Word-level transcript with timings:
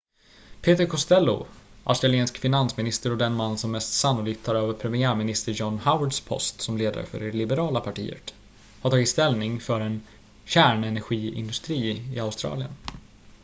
peter 0.61 0.85
costello 0.85 1.45
australiensisk 1.83 2.37
finansminister 2.37 3.11
och 3.11 3.17
den 3.17 3.33
man 3.33 3.57
som 3.57 3.71
mest 3.71 3.93
sannolikt 3.93 4.45
tar 4.45 4.55
över 4.55 4.73
premiärminister 4.73 5.51
john 5.51 5.77
howards 5.77 6.21
post 6.21 6.61
som 6.61 6.77
ledare 6.77 7.05
för 7.05 7.19
det 7.19 7.31
liberala 7.31 7.79
partiet 7.81 8.33
har 8.81 8.89
tagit 8.91 9.09
ställning 9.09 9.59
för 9.59 9.79
en 9.81 10.01
kärnenergiindustri 10.45 12.15
i 12.15 12.19
australien 12.19 12.71